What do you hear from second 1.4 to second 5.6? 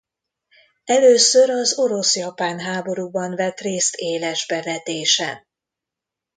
az orosz–japán háborúban vett részt éles bevetésen.